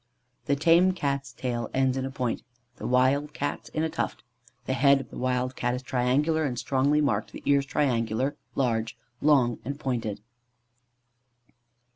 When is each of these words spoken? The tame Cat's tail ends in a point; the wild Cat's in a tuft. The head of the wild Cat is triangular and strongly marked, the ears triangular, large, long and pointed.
The 0.45 0.55
tame 0.55 0.93
Cat's 0.93 1.31
tail 1.31 1.69
ends 1.75 1.95
in 1.95 2.05
a 2.05 2.09
point; 2.09 2.41
the 2.77 2.87
wild 2.87 3.33
Cat's 3.35 3.69
in 3.69 3.83
a 3.83 3.87
tuft. 3.89 4.23
The 4.65 4.73
head 4.73 4.99
of 4.99 5.11
the 5.11 5.17
wild 5.19 5.55
Cat 5.55 5.75
is 5.75 5.83
triangular 5.83 6.43
and 6.43 6.57
strongly 6.57 7.01
marked, 7.01 7.33
the 7.33 7.43
ears 7.45 7.67
triangular, 7.67 8.35
large, 8.55 8.97
long 9.21 9.59
and 9.63 9.79
pointed. 9.79 10.19